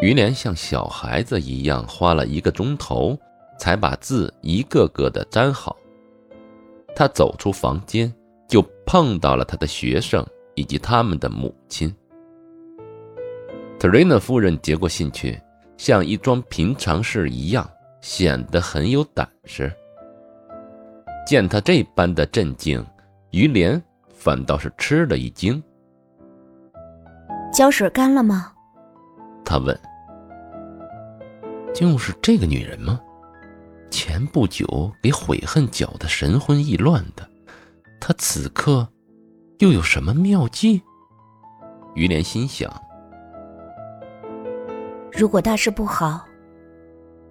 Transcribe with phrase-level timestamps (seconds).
[0.00, 3.18] 于连像小孩子一样，花了一个钟头
[3.58, 5.76] 才把字一个个的粘好。
[6.96, 8.12] 他走出房间，
[8.48, 11.94] 就碰到了他的学生以及他们的母亲。
[13.78, 15.38] 特瑞娜夫人接过信去，
[15.76, 17.68] 像一桩平常事一样，
[18.00, 19.70] 显得很有胆识。
[21.26, 22.84] 见他这般的镇静，
[23.30, 25.62] 于连反倒是吃了一惊。
[27.52, 28.52] 胶水干了吗？
[29.44, 29.78] 他问。
[31.74, 33.00] 就是这个女人吗？
[33.90, 37.28] 前不久给悔恨搅得神魂意乱的，
[38.00, 38.86] 她此刻
[39.58, 40.80] 又有什么妙计？
[41.94, 42.70] 于连心想。
[45.12, 46.24] 如果大事不好，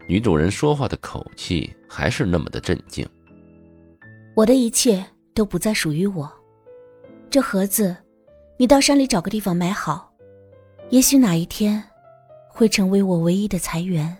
[0.05, 3.07] 女主人说话的口气还是那么的镇静。
[4.35, 6.29] 我的一切都不再属于我，
[7.29, 7.95] 这盒子，
[8.57, 10.11] 你到山里找个地方埋好，
[10.89, 11.81] 也许哪一天，
[12.49, 14.17] 会成为我唯一的财源。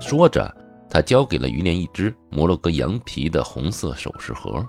[0.00, 0.54] 说着，
[0.88, 4.64] 他交给了于连一只摩洛哥羊皮的红色首饰盒，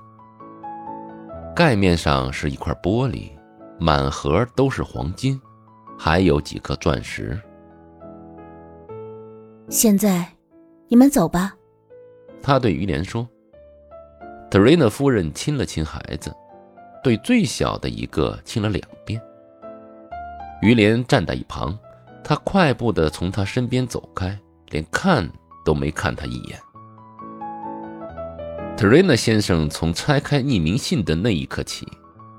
[1.56, 3.30] 盖面上是一块玻璃，
[3.80, 5.40] 满盒都是黄金，
[5.98, 7.40] 还有几颗钻石。
[9.70, 10.26] 现在，
[10.88, 11.54] 你们走吧。
[12.42, 13.28] 他对于连说。
[14.50, 16.34] 特瑞娜夫人亲了亲孩子，
[17.04, 19.22] 对最小的一个亲了两遍。
[20.62, 21.78] 于连站在一旁，
[22.24, 24.40] 他快步地从他身边走开。
[24.70, 25.30] 连看
[25.66, 26.60] 都没看他一眼。
[28.78, 31.88] 特瑞娜先生从拆开匿名信的那一刻起，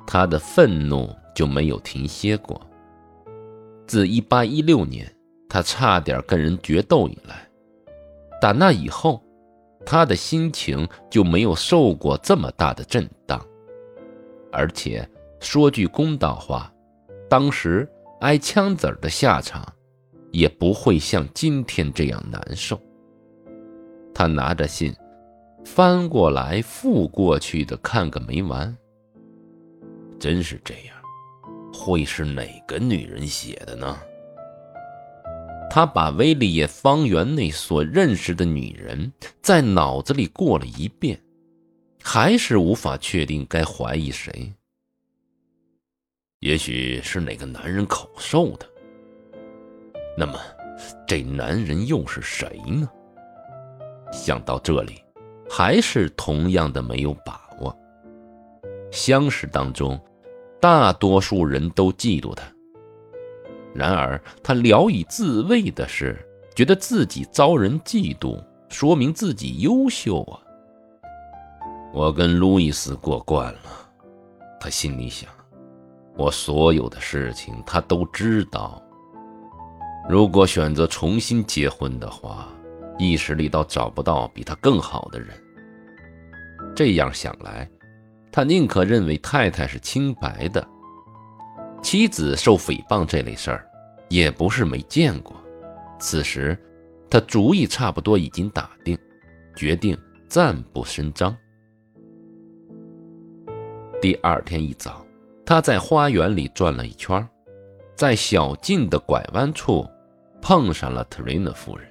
[0.06, 2.60] 他的愤怒就没有停歇过。
[3.86, 5.12] 自1816年
[5.48, 7.48] 他差点跟人决斗以来，
[8.40, 9.22] 打那以后，
[9.84, 13.44] 他的心情就没有受过这么大的震荡。
[14.52, 15.08] 而且
[15.40, 16.72] 说句公道话，
[17.28, 17.88] 当时
[18.20, 19.66] 挨枪子儿的下场。
[20.38, 22.80] 也不会像今天这样难受。
[24.14, 24.94] 他拿着信，
[25.64, 28.76] 翻过来覆过去的看个没完。
[30.20, 30.94] 真是这样，
[31.74, 33.98] 会是哪个女人写的呢？
[35.68, 39.12] 他把威利耶方圆内所认识的女人
[39.42, 41.20] 在脑子里过了一遍，
[42.00, 44.52] 还是无法确定该怀疑谁。
[46.38, 48.68] 也许是哪个男人口授的。
[50.18, 50.36] 那么，
[51.06, 52.88] 这男人又是谁呢？
[54.12, 55.00] 想到这里，
[55.48, 57.72] 还是同样的没有把握。
[58.90, 59.96] 乡试当中，
[60.60, 62.42] 大多数人都嫉妒他。
[63.72, 66.18] 然而，他聊以自慰的是，
[66.52, 70.40] 觉得自己遭人嫉妒，说明自己优秀啊。
[71.94, 73.88] 我跟路易斯过惯了，
[74.58, 75.30] 他心里想，
[76.16, 78.82] 我所有的事情他都知道。
[80.08, 82.48] 如果选择重新结婚的话，
[82.98, 85.28] 意识里倒找不到比他更好的人。
[86.74, 87.68] 这样想来，
[88.32, 90.66] 他宁可认为太太是清白的。
[91.82, 93.68] 妻子受诽谤这类事儿，
[94.08, 95.36] 也不是没见过。
[96.00, 96.58] 此时，
[97.10, 98.98] 他主意差不多已经打定，
[99.54, 99.94] 决定
[100.26, 101.36] 暂不声张。
[104.00, 105.04] 第二天一早，
[105.44, 107.28] 他在花园里转了一圈，
[107.94, 109.86] 在小径的拐弯处。
[110.40, 111.86] 碰上了特瑞娜夫人。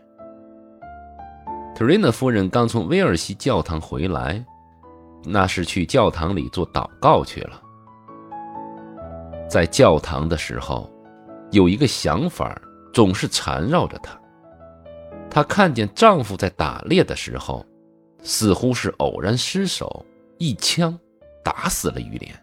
[1.75, 4.43] 特瑞娜夫人刚从威尔西教堂回来，
[5.23, 7.61] 那是去教堂里做祷告去了。
[9.47, 10.91] 在教堂的时候，
[11.51, 12.59] 有一个想法
[12.93, 14.19] 总是缠绕着她。
[15.29, 17.63] 她看见丈夫在打猎的时候，
[18.23, 20.03] 似乎是偶然失手，
[20.39, 20.97] 一枪
[21.43, 22.33] 打死了于连。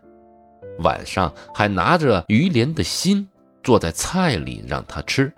[0.79, 3.29] 晚上还拿着于连的心
[3.63, 5.33] 坐在菜里让他吃。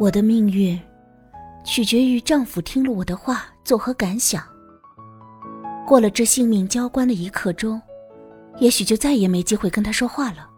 [0.00, 0.78] 我的命运，
[1.64, 4.42] 取决于丈夫听了我的话作何感想。
[5.86, 7.80] 过了这性命交关的一刻钟，
[8.58, 10.48] 也许就再也没机会跟他说话了。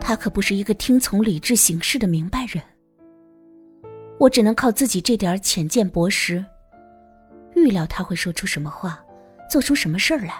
[0.00, 2.62] 他可不是一个听从理智行事的明白人。
[4.18, 6.44] 我只能靠自己这点浅见薄识，
[7.56, 9.02] 预料他会说出什么话，
[9.48, 10.34] 做出什么事儿来。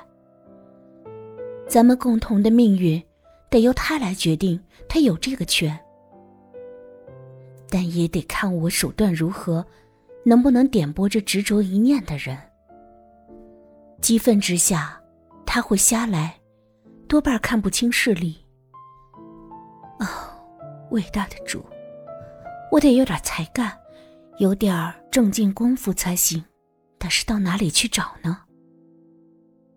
[1.66, 3.02] 咱们共同的命运，
[3.48, 5.78] 得由他来决定，他有这个权。
[7.70, 9.64] 但也得看我手段如何，
[10.24, 12.36] 能不能点拨这执着一念的人。
[14.00, 15.00] 激愤之下，
[15.46, 16.40] 他会瞎来，
[17.06, 18.44] 多半看不清事理。
[20.00, 20.06] 哦，
[20.90, 21.64] 伟大的主，
[22.72, 23.78] 我得有点才干，
[24.38, 26.44] 有点正经功夫才行。
[26.98, 28.38] 但是到哪里去找呢？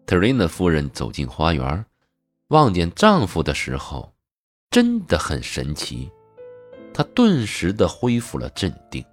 [0.06, 1.86] 特瑞娜夫人走进花园，
[2.50, 4.14] 望见丈夫的时候，
[4.70, 6.12] 真的很神奇，
[6.94, 9.04] 她顿时的恢复了镇定。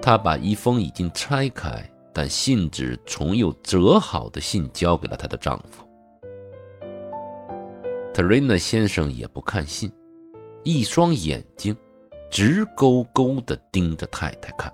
[0.00, 5.84] 她把一封已经拆开但信纸重又折好的信交给了她的丈夫。
[8.14, 9.92] 特瑞娜先生也不看信，
[10.64, 11.76] 一双眼睛
[12.30, 14.72] 直勾勾地盯着太太看。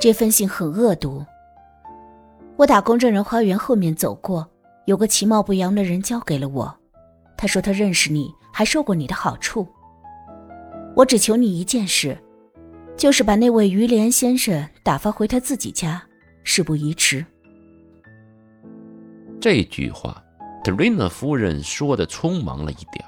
[0.00, 1.22] 这封信很恶毒。
[2.56, 4.48] 我打公证人花园后面走过，
[4.86, 6.74] 有个其貌不扬的人交给了我。
[7.36, 9.66] 他说他认识你，还受过你的好处。
[10.96, 12.16] 我只求你一件事，
[12.96, 16.02] 就是把那位于连先生打发回他自己家，
[16.44, 17.24] 事不宜迟。
[19.40, 20.22] 这句话。
[20.62, 23.02] 特瑞娜夫人说的匆忙了一点，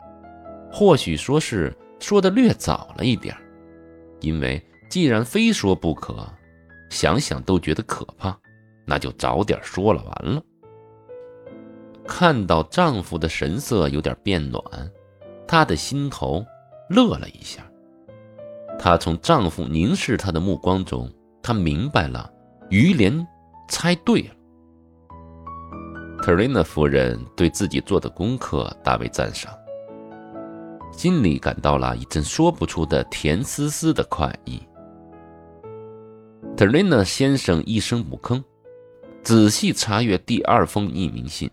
[0.72, 3.36] 或许说是说的略早了一点，
[4.20, 4.58] 因为
[4.88, 6.26] 既然非说不可，
[6.88, 8.34] 想想都觉得可怕，
[8.86, 10.42] 那就早点说了完了。
[12.06, 14.62] 看到丈夫的神色有点变暖，
[15.52, 16.42] 她的心头
[16.88, 17.62] 乐了一下。
[18.78, 21.12] 她从丈夫凝视她的目光中，
[21.42, 22.32] 她明白了，
[22.70, 23.14] 于连
[23.68, 24.30] 猜对了。
[26.22, 29.52] 特瑞娜夫人对自己做的功课大为赞赏，
[30.90, 34.58] 心里感到了一阵说不出的甜丝丝的快意。
[36.56, 38.42] 特瑞娜先生一声不吭，
[39.22, 41.50] 仔细查阅第二封匿名信。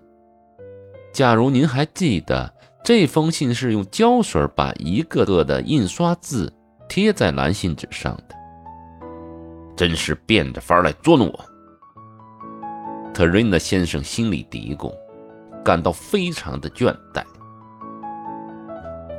[1.12, 2.54] 假如您还记得，
[2.90, 6.52] 这封信是用胶水把一个个的印刷字
[6.88, 8.36] 贴在蓝信纸上的，
[9.78, 11.40] 真是变着法来捉弄我。
[13.14, 14.92] 特瑞娜先生心里嘀咕，
[15.64, 17.24] 感到非常的倦怠。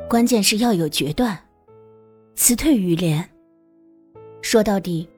[0.09, 1.39] 关键是要有决断，
[2.35, 3.25] 辞退于连。
[4.43, 5.09] 说到底，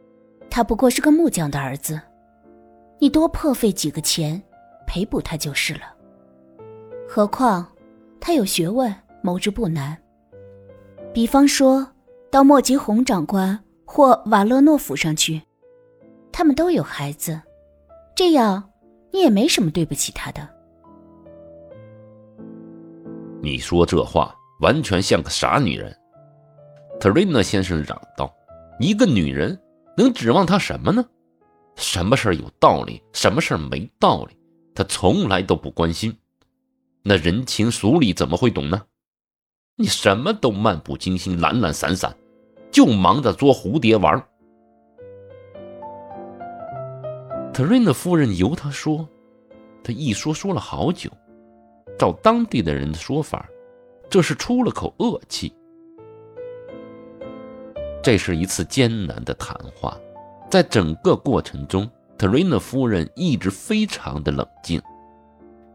[0.51, 1.99] 他不过是个木匠的儿子，
[3.01, 4.43] 你多破费几个钱，
[4.87, 5.95] 赔补他就是了。
[7.09, 7.67] 何况
[8.25, 10.01] 他有学问，谋之不难。
[11.13, 11.85] 比方说
[12.31, 15.43] 到莫吉洪长官或瓦勒诺府上去，
[16.31, 17.43] 他们都有孩子，
[18.15, 18.63] 这样。
[19.11, 20.49] 你也没什么对不起他的。
[23.43, 25.95] 你说这话完全像个傻女人。”
[26.99, 28.33] 特瑞娜先生嚷道
[28.79, 29.61] ，“一个女人
[29.97, 31.05] 能指望她什么呢？
[31.75, 34.39] 什么事儿有道理，什么事儿没道理，
[34.75, 36.17] 她从来都不关心。
[37.03, 38.83] 那人情俗理怎么会懂呢？
[39.77, 42.17] 你什么都漫不经心、懒懒散散，
[42.71, 44.23] 就忙着捉蝴蝶玩。”
[47.53, 49.09] 特瑞娜夫人由他说，
[49.83, 51.11] 他一说说了好久。
[51.99, 53.47] 照当地的人的说法，
[54.09, 55.55] 这是出了口恶气。
[58.03, 59.97] 这是一次艰难的谈话，
[60.51, 64.81] 在整个过程中，特瑞娜夫人一直非常的冷静，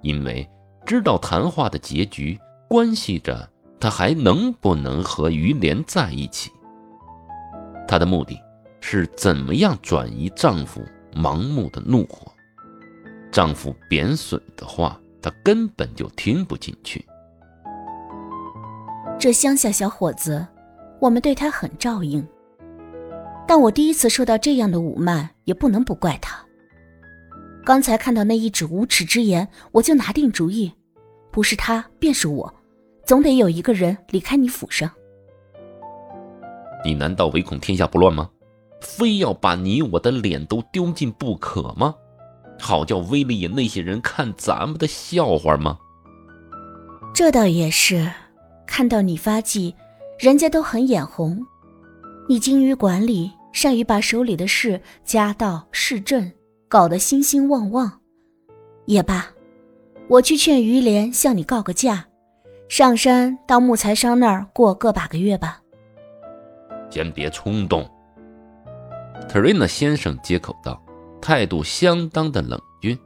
[0.01, 0.50] 因为
[0.88, 2.39] 知道谈话的结局
[2.69, 3.48] 关系着
[3.80, 6.50] 她还能不能和于连在一起。
[7.86, 8.39] 她的目的
[8.80, 10.81] 是怎么样转移丈夫。
[11.16, 12.31] 盲目的怒火，
[13.31, 17.04] 丈夫贬损的话，她根本就听不进去。
[19.18, 20.45] 这乡下小伙子，
[21.00, 22.24] 我们对他很照应，
[23.48, 26.37] 但我第一次受到这样的侮慢，也不能不怪他。
[27.68, 30.72] 刚才看到那一纸无耻之言，我就拿定主意，
[31.34, 32.56] 不是他便是我，
[33.06, 34.89] 总得有一个人离开你府上。
[36.86, 38.30] 你难道唯恐天下不乱吗？
[38.80, 41.94] 非要把你我的脸都丢尽不可吗？
[42.58, 45.77] 好叫威利野那些人看咱们的笑话吗？
[47.13, 48.10] 这倒也是，
[48.65, 49.75] 看到你发迹，
[50.18, 51.46] 人家都很眼红。
[52.30, 56.32] 你精于管理，善于把手里的事、家道、市政
[56.67, 58.00] 搞得兴兴旺旺。
[58.86, 59.27] 也罢，
[60.07, 62.05] 我去劝于连向你告个假，
[62.69, 65.62] 上山到木材商那儿过个把个月吧。
[66.89, 67.86] 先别冲动。
[69.27, 70.81] 特瑞娜先生接口道，
[71.21, 72.97] 态度相当的冷峻。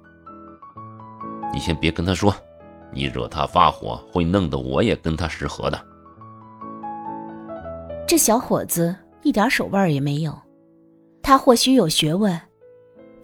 [1.51, 2.33] 你先别跟他说，
[2.91, 5.85] 你惹他发火，会弄得我也跟他失和的。
[8.07, 10.37] 这小伙子一点手腕也没有，
[11.23, 12.39] 他或许有学问，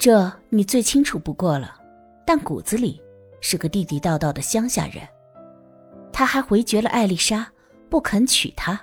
[0.07, 1.75] 这你最清楚不过了，
[2.25, 3.01] 但骨子里
[3.41, 5.05] 是个地地道道的乡下人。
[6.13, 7.45] 他还回绝了艾丽莎，
[7.89, 8.79] 不肯娶她。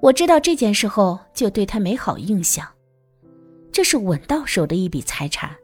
[0.00, 2.66] 我知道这件事后，就对他没好印象。
[3.70, 5.54] 这是稳到手的一笔财产。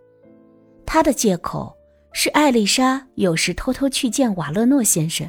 [0.84, 1.74] 他的借口
[2.12, 5.26] 是艾丽莎有时偷偷去见瓦勒诺先生。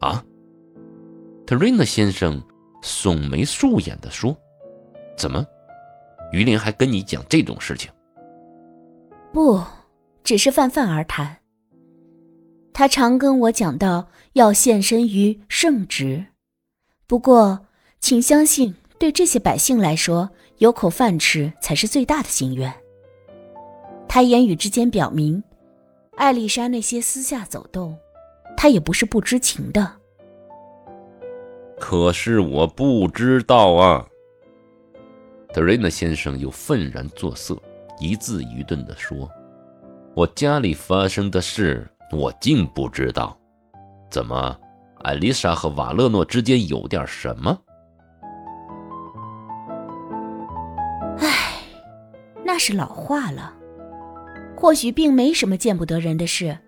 [0.00, 0.24] 啊，
[1.46, 2.42] 特瑞娜先生
[2.82, 4.34] 耸眉竖眼地说
[5.18, 5.44] ：“怎么，
[6.34, 7.90] 于林还跟你讲这种事情？”
[9.32, 9.62] 不，
[10.22, 11.38] 只是泛泛而谈。
[12.72, 16.26] 他常跟我讲到要献身于圣职，
[17.06, 17.66] 不过，
[18.00, 22.72] 请相信，对这些百姓来说，有口饭吃才是最大的心愿。
[24.08, 25.42] 他言语之间表明，
[26.16, 27.96] 艾丽莎那些私下走动，
[28.56, 29.92] 他也不是不知情的。
[31.78, 34.06] 可是我不知道啊。
[35.54, 37.56] 德瑞纳先生又愤然作色，
[38.00, 39.30] 一字一顿地说
[40.12, 43.38] ：“我家里发生的事，我竟不知道。
[44.10, 44.58] 怎么，
[45.04, 47.56] 艾丽莎和瓦勒诺之间有点什么？”
[51.22, 51.62] 唉，
[52.44, 53.54] 那是老话了。
[54.56, 56.58] 或许并没什么见不得人的事，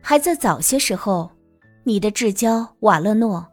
[0.00, 1.28] 还在早些时候，
[1.82, 3.48] 你的至交瓦勒诺，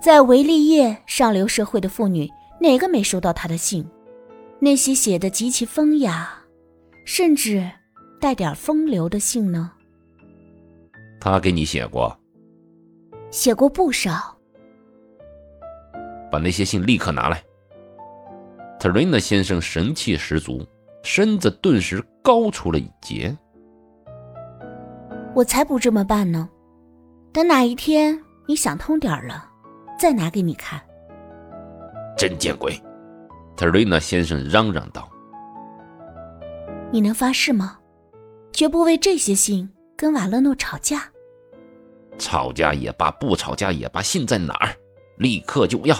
[0.00, 3.84] 在维利叶上流社会的妇女哪个没收到他的信？
[4.64, 6.32] 那些写的极其风雅，
[7.04, 7.68] 甚至
[8.20, 9.72] 带点风流的信呢？
[11.20, 12.16] 他给你写过？
[13.32, 14.38] 写过不少。
[16.30, 17.42] 把那些信立刻拿来。
[18.78, 20.64] 特瑞纳先生神气十足。
[21.02, 23.36] 身子顿时高出了一截。
[25.34, 26.48] 我才不这么办呢！
[27.32, 28.16] 等哪一天
[28.46, 29.50] 你想通点了，
[29.98, 30.80] 再拿给你看。
[32.16, 32.80] 真见鬼！
[33.56, 35.08] 特瑞娜先生嚷嚷道
[36.90, 37.78] ：“你能发誓吗？
[38.52, 41.04] 绝不为这些信跟瓦勒诺吵架？
[42.18, 44.74] 吵架也罢，不吵架也罢，信在哪儿？
[45.18, 45.96] 立刻就要！”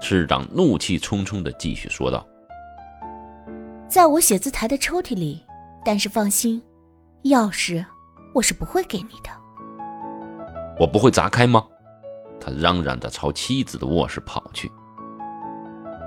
[0.00, 2.26] 市长怒气冲冲地继续说道。
[3.88, 5.42] 在我写字台的抽屉里，
[5.84, 6.62] 但是放心，
[7.24, 7.84] 钥匙
[8.34, 9.30] 我是不会给你的。
[10.78, 11.64] 我不会砸开吗？
[12.38, 14.70] 他嚷嚷着朝妻子的卧室跑去。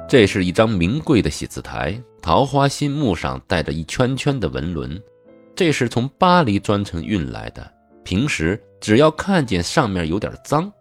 [0.10, 5.00] 这是一张名贵的写字台，桃花心木上带着一圈圈的纹轮，
[5.56, 7.72] 这是从巴黎专程运来的。
[8.04, 10.72] 平时只要看见上面有点脏，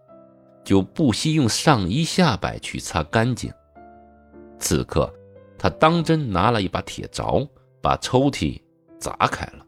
[0.65, 3.51] 就不惜用上衣下摆去擦干净。
[4.59, 5.13] 此刻。
[5.61, 7.45] 他当真拿了一把铁凿，
[7.81, 8.57] 把抽屉
[8.97, 9.65] 砸开了。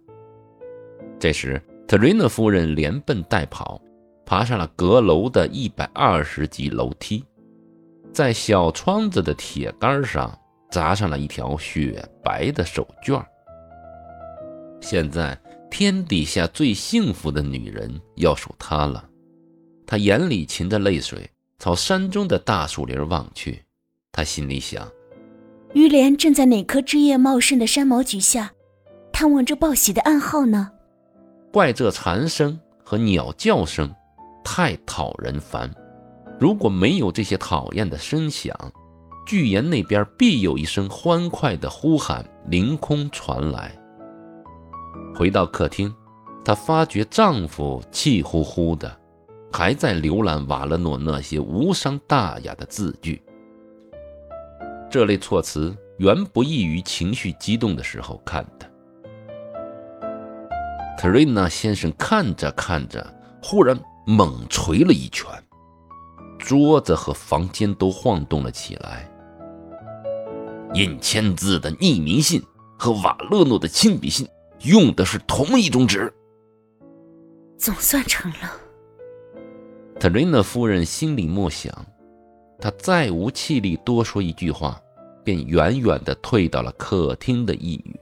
[1.19, 3.77] 这时，特瑞娜夫人连奔带跑，
[4.25, 7.25] 爬上了阁楼的一百二十级楼梯，
[8.13, 10.37] 在小窗子的铁杆上
[10.69, 13.23] 砸上了一条雪白的手绢。
[14.81, 15.39] 现在，
[15.69, 19.07] 天底下最幸福的女人要数她了。
[19.85, 23.63] 她眼里噙着泪水，朝山中的大树林望去，
[24.11, 24.87] 她心里想。
[25.73, 28.51] 于莲正在哪棵枝叶茂盛的山毛榉下，
[29.13, 30.69] 探望着报喜的暗号呢？
[31.53, 33.93] 怪这蝉声和鸟叫声，
[34.43, 35.73] 太讨人烦。
[36.41, 38.57] 如果没有这些讨厌的声响，
[39.27, 43.79] 巨岩那边必有一声欢快的呼喊凌空传来。
[45.13, 45.93] 回到客厅，
[46.43, 48.91] 她发觉丈夫气呼呼的，
[49.53, 53.21] 还在浏览瓦勒诺那些无伤大雅的字句。
[54.89, 58.67] 这类措辞原不易于情绪激动的时候看的。
[60.97, 65.27] 特瑞娜先生看着看着，忽然猛捶了一拳，
[66.51, 69.09] 桌子和房间都晃动了起来。
[70.73, 72.43] 印签字的匿名信
[72.77, 74.27] 和瓦勒诺的亲笔信
[74.63, 76.13] 用的是同一种纸，
[77.57, 78.51] 总算成了。
[79.97, 81.73] 特瑞娜夫人心里默想。
[82.59, 84.77] 她再无气力多说一句话，
[85.23, 87.97] 便远远地退到了客厅的一隅，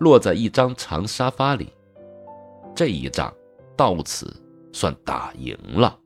[0.00, 1.72] 落在一张长沙发里。
[2.74, 3.32] 这一仗
[3.76, 4.34] 到此
[4.72, 5.96] 算打赢了。